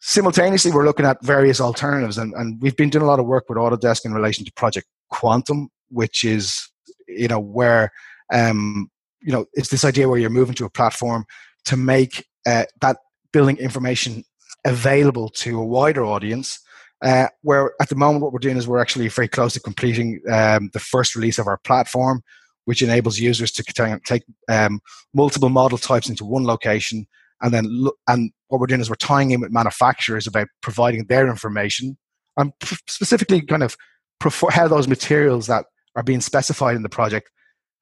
Simultaneously 0.02 0.72
we're 0.72 0.86
looking 0.86 1.06
at 1.06 1.24
various 1.24 1.62
alternatives 1.62 2.18
and, 2.18 2.34
and 2.34 2.62
we've 2.62 2.76
been 2.76 2.90
doing 2.90 3.04
a 3.04 3.08
lot 3.08 3.20
of 3.20 3.26
work 3.26 3.46
with 3.48 3.58
autodesk 3.58 4.06
in 4.06 4.14
relation 4.14 4.44
to 4.46 4.52
project 4.54 4.88
quantum 5.10 5.70
which 5.90 6.24
is 6.24 6.70
you 7.08 7.28
know 7.28 7.40
where 7.40 7.92
um, 8.34 8.90
you 9.22 9.32
know 9.32 9.46
it's 9.54 9.70
this 9.70 9.86
idea 9.86 10.08
where 10.08 10.20
you're 10.20 10.30
moving 10.30 10.56
to 10.56 10.66
a 10.66 10.70
platform 10.70 11.26
to 11.66 11.78
make 11.78 12.26
uh, 12.46 12.66
that 12.82 12.98
building 13.32 13.58
information 13.58 14.24
available 14.66 15.30
to 15.30 15.60
a 15.60 15.66
wider 15.66 16.06
audience 16.06 16.60
uh, 17.04 17.28
where 17.42 17.74
at 17.82 17.90
the 17.90 17.96
moment 17.96 18.22
what 18.22 18.34
we're 18.34 18.40
doing 18.40 18.58
is 18.58 18.68
we're 18.68 18.82
actually 18.82 19.08
very 19.08 19.28
close 19.28 19.54
to 19.54 19.60
completing 19.60 20.22
um, 20.32 20.70
the 20.74 20.80
first 20.80 21.16
release 21.16 21.38
of 21.38 21.48
our 21.48 21.58
platform 21.58 22.22
which 22.66 22.82
enables 22.82 23.20
users 23.20 23.52
to 23.52 23.64
take 24.06 24.24
um, 24.50 24.80
multiple 25.14 25.50
model 25.50 25.78
types 25.78 26.10
into 26.10 26.26
one 26.26 26.44
location 26.44 27.08
and 27.42 27.54
then 27.54 27.66
look, 27.66 27.98
and 28.08 28.32
what 28.48 28.60
we're 28.60 28.68
doing 28.68 28.82
is 28.82 28.90
we're 28.90 28.96
tying 28.96 29.32
in 29.32 29.42
with 29.42 29.52
manufacturers 29.52 30.28
about 30.28 30.48
providing 30.62 31.06
their 31.06 31.28
information 31.28 31.98
and 32.38 32.52
specifically 32.88 33.42
kind 33.42 33.64
of 33.64 33.76
how 34.50 34.68
those 34.68 34.88
materials 34.88 35.48
that 35.48 35.66
are 35.96 36.04
being 36.04 36.22
specified 36.22 36.76
in 36.76 36.84
the 36.84 36.90
project 36.90 37.30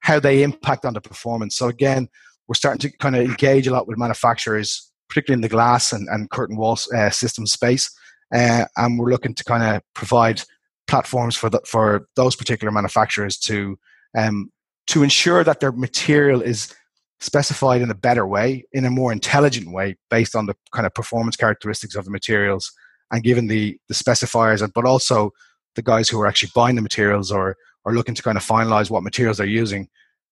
how 0.00 0.20
they 0.20 0.42
impact 0.42 0.84
on 0.84 0.92
the 0.92 1.00
performance. 1.00 1.56
So 1.56 1.68
again 1.68 2.08
we're 2.46 2.54
starting 2.54 2.80
to 2.80 2.96
kind 2.98 3.16
of 3.16 3.22
engage 3.22 3.66
a 3.66 3.72
lot 3.72 3.88
with 3.88 3.98
manufacturers 3.98 4.90
particularly 5.08 5.38
in 5.38 5.42
the 5.42 5.48
glass 5.48 5.92
and, 5.92 6.08
and 6.08 6.30
curtain 6.30 6.56
wall 6.56 6.78
uh, 6.94 7.10
system 7.10 7.46
space 7.46 7.90
uh, 8.34 8.64
and 8.76 8.98
we're 8.98 9.10
looking 9.10 9.34
to 9.34 9.44
kind 9.44 9.62
of 9.62 9.82
provide 9.94 10.42
platforms 10.86 11.36
for 11.36 11.48
the, 11.48 11.60
for 11.66 12.06
those 12.16 12.36
particular 12.36 12.70
manufacturers 12.70 13.38
to 13.38 13.78
um, 14.16 14.50
to 14.88 15.02
ensure 15.02 15.44
that 15.44 15.60
their 15.60 15.72
material 15.72 16.42
is 16.42 16.74
specified 17.20 17.80
in 17.80 17.90
a 17.90 17.94
better 17.94 18.26
way, 18.26 18.64
in 18.72 18.84
a 18.84 18.90
more 18.90 19.12
intelligent 19.12 19.72
way, 19.72 19.96
based 20.10 20.36
on 20.36 20.46
the 20.46 20.54
kind 20.72 20.86
of 20.86 20.94
performance 20.94 21.36
characteristics 21.36 21.94
of 21.94 22.04
the 22.04 22.10
materials 22.10 22.70
and 23.10 23.22
given 23.22 23.46
the, 23.46 23.78
the 23.88 23.94
specifiers, 23.94 24.68
but 24.74 24.84
also 24.84 25.30
the 25.74 25.82
guys 25.82 26.08
who 26.08 26.20
are 26.20 26.26
actually 26.26 26.50
buying 26.54 26.76
the 26.76 26.82
materials 26.82 27.30
or, 27.32 27.56
or 27.84 27.94
looking 27.94 28.14
to 28.14 28.22
kind 28.22 28.36
of 28.36 28.44
finalize 28.44 28.90
what 28.90 29.02
materials 29.02 29.38
they're 29.38 29.46
using, 29.46 29.88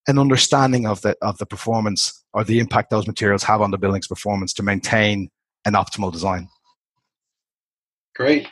an 0.07 0.19
understanding 0.19 0.85
of 0.85 1.01
the, 1.01 1.15
of 1.21 1.37
the 1.37 1.45
performance 1.45 2.23
or 2.33 2.43
the 2.43 2.59
impact 2.59 2.89
those 2.89 3.07
materials 3.07 3.43
have 3.43 3.61
on 3.61 3.71
the 3.71 3.77
building's 3.77 4.07
performance 4.07 4.53
to 4.53 4.63
maintain 4.63 5.29
an 5.65 5.73
optimal 5.73 6.11
design. 6.11 6.47
Great. 8.15 8.47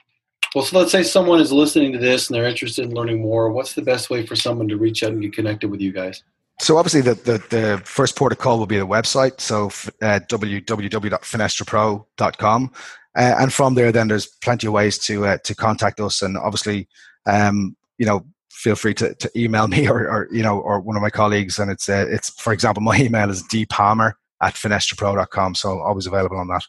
Well, 0.54 0.66
so 0.66 0.78
let's 0.78 0.92
say 0.92 1.04
someone 1.04 1.40
is 1.40 1.54
listening 1.54 1.94
to 1.94 1.98
this 1.98 2.28
and 2.28 2.36
they're 2.36 2.46
interested 2.46 2.84
in 2.86 2.94
learning 2.94 3.22
more. 3.22 3.50
What's 3.52 3.74
the 3.74 3.82
best 3.82 4.10
way 4.10 4.26
for 4.26 4.36
someone 4.36 4.68
to 4.68 4.76
reach 4.78 5.02
out 5.04 5.12
and 5.12 5.22
get 5.22 5.32
connected 5.34 5.72
with 5.72 5.80
you 5.80 5.94
guys? 5.94 6.24
So 6.60 6.76
obviously 6.78 7.00
the, 7.02 7.14
the, 7.16 7.38
the 7.50 7.82
first 7.86 8.18
port 8.18 8.34
of 8.34 8.38
call 8.38 8.60
will 8.60 8.68
be 8.68 8.78
the 8.78 8.86
website, 8.86 9.42
so 9.42 9.66
uh, 10.02 10.20
www.fenestrapro.com. 10.28 12.72
Uh, 13.16 13.36
and 13.40 13.52
from 13.52 13.74
there, 13.76 13.92
then 13.92 14.08
there's 14.08 14.28
plenty 14.28 14.68
of 14.68 14.74
ways 14.74 14.98
to 15.00 15.26
uh, 15.26 15.38
to 15.44 15.54
contact 15.54 16.00
us, 16.00 16.22
and 16.22 16.38
obviously, 16.38 16.88
um, 17.26 17.76
you 17.98 18.06
know, 18.06 18.26
feel 18.50 18.76
free 18.76 18.94
to, 18.94 19.14
to 19.16 19.30
email 19.36 19.68
me 19.68 19.86
or, 19.92 20.08
or 20.08 20.30
you 20.32 20.42
know 20.42 20.60
or 20.60 20.80
one 20.80 20.96
of 20.96 21.02
my 21.02 21.10
colleagues. 21.10 21.60
And 21.60 21.70
it's 21.70 21.90
uh, 21.90 22.06
it's 22.08 22.30
for 22.42 22.54
example, 22.54 22.82
my 22.84 22.98
email 22.98 23.30
is 23.30 23.44
dpalmer 23.44 24.14
at 24.42 24.54
fenestrapro.com. 24.54 25.56
so 25.56 25.82
always 25.82 26.06
available 26.06 26.38
on 26.38 26.48
that. 26.48 26.64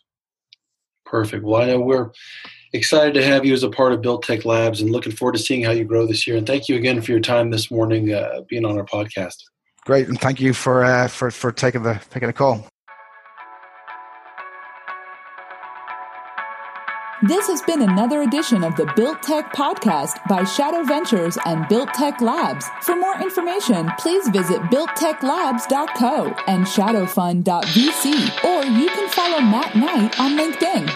Perfect. 1.06 1.44
Well, 1.44 1.62
I 1.62 1.66
know 1.66 1.78
we're 1.80 2.10
excited 2.72 3.14
to 3.14 3.24
have 3.24 3.44
you 3.44 3.52
as 3.52 3.62
a 3.62 3.70
part 3.70 3.92
of 3.92 4.02
Built 4.02 4.22
Tech 4.22 4.44
Labs 4.44 4.80
and 4.80 4.90
looking 4.90 5.12
forward 5.12 5.32
to 5.32 5.38
seeing 5.38 5.62
how 5.62 5.72
you 5.72 5.84
grow 5.84 6.06
this 6.06 6.26
year. 6.26 6.36
And 6.36 6.46
thank 6.46 6.68
you 6.68 6.76
again 6.76 7.00
for 7.00 7.10
your 7.10 7.20
time 7.20 7.50
this 7.50 7.70
morning 7.70 8.12
uh, 8.12 8.40
being 8.48 8.64
on 8.64 8.78
our 8.78 8.84
podcast. 8.84 9.36
Great, 9.84 10.08
and 10.08 10.20
thank 10.20 10.40
you 10.40 10.54
for 10.54 10.84
uh, 10.84 11.08
for 11.08 11.30
for 11.30 11.50
taking 11.50 11.82
the 11.82 12.00
taking 12.10 12.28
the 12.28 12.32
call. 12.32 12.66
This 17.24 17.46
has 17.46 17.62
been 17.62 17.82
another 17.82 18.22
edition 18.22 18.64
of 18.64 18.74
the 18.74 18.92
Built 18.96 19.22
Tech 19.22 19.52
Podcast 19.52 20.18
by 20.28 20.42
Shadow 20.42 20.82
Ventures 20.82 21.38
and 21.46 21.68
Built 21.68 21.94
Tech 21.94 22.20
Labs. 22.20 22.66
For 22.80 22.96
more 22.96 23.14
information, 23.22 23.88
please 23.96 24.28
visit 24.30 24.60
builttechlabs.co 24.62 26.34
and 26.48 26.66
shadowfund.vc, 26.66 28.44
or 28.44 28.64
you 28.64 28.88
can 28.88 29.08
follow 29.10 29.40
Matt 29.40 29.76
Knight 29.76 30.18
on 30.18 30.36
LinkedIn. 30.36 30.90